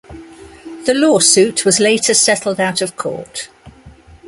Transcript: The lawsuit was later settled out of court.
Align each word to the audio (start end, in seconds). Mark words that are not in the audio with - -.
The 0.87 0.95
lawsuit 0.95 1.63
was 1.63 1.79
later 1.79 2.15
settled 2.15 2.59
out 2.59 2.81
of 2.81 2.95
court. 2.95 3.49